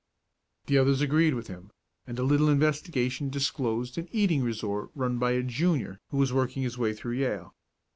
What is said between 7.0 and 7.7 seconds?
Yale.